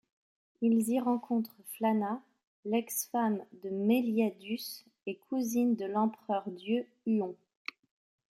Ils 0.61 0.89
y 0.89 0.99
rencontrent 0.99 1.61
Flana, 1.77 2.23
l’ex-femme 2.65 3.45
de 3.63 3.69
Meliadus 3.69 4.83
et 5.05 5.15
cousine 5.29 5.75
de 5.75 5.85
l'empereur-dieu 5.85 6.87
Huon. 7.05 7.35